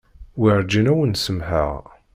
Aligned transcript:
Werǧin 0.39 0.91
ad 0.91 0.95
wen-samḥeɣ. 0.97 1.75